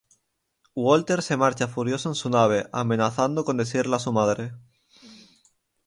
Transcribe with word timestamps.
Walter 0.75 1.21
se 1.21 1.37
marcha 1.37 1.67
furioso 1.67 2.09
en 2.09 2.15
su 2.15 2.31
nave, 2.31 2.67
amenazando 2.73 3.45
con 3.45 3.57
decirle 3.57 3.97
a 3.97 3.99
su 3.99 4.11
madre. 4.11 4.51